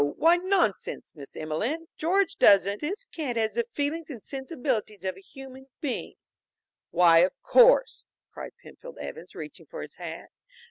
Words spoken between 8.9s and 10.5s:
Evans, reaching for his hat.